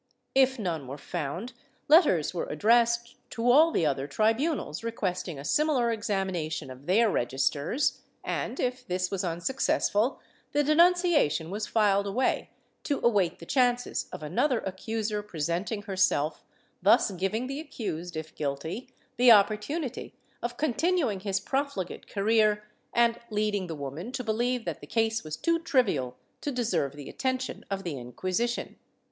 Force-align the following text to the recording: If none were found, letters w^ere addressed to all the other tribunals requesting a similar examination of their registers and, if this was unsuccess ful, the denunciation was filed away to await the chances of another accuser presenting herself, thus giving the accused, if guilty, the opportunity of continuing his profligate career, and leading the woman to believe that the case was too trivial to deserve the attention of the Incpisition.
If 0.33 0.57
none 0.57 0.87
were 0.87 0.97
found, 0.97 1.53
letters 1.87 2.31
w^ere 2.31 2.49
addressed 2.49 3.17
to 3.29 3.51
all 3.51 3.69
the 3.69 3.85
other 3.85 4.07
tribunals 4.07 4.83
requesting 4.83 5.37
a 5.37 5.45
similar 5.45 5.91
examination 5.91 6.71
of 6.71 6.87
their 6.87 7.07
registers 7.11 8.01
and, 8.23 8.59
if 8.59 8.83
this 8.87 9.11
was 9.11 9.23
unsuccess 9.23 9.91
ful, 9.91 10.19
the 10.53 10.63
denunciation 10.63 11.51
was 11.51 11.67
filed 11.67 12.07
away 12.07 12.49
to 12.85 12.99
await 13.03 13.37
the 13.37 13.45
chances 13.45 14.07
of 14.11 14.23
another 14.23 14.61
accuser 14.61 15.21
presenting 15.21 15.83
herself, 15.83 16.43
thus 16.81 17.11
giving 17.11 17.45
the 17.45 17.59
accused, 17.59 18.17
if 18.17 18.33
guilty, 18.33 18.89
the 19.17 19.31
opportunity 19.31 20.15
of 20.41 20.57
continuing 20.57 21.19
his 21.19 21.39
profligate 21.39 22.07
career, 22.07 22.63
and 22.91 23.19
leading 23.29 23.67
the 23.67 23.75
woman 23.75 24.11
to 24.13 24.23
believe 24.23 24.65
that 24.65 24.79
the 24.81 24.87
case 24.87 25.23
was 25.23 25.37
too 25.37 25.59
trivial 25.59 26.17
to 26.41 26.51
deserve 26.51 26.93
the 26.95 27.07
attention 27.07 27.63
of 27.69 27.83
the 27.83 27.93
Incpisition. 27.97 28.77